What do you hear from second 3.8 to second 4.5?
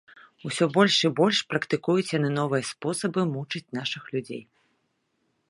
нашых людзей.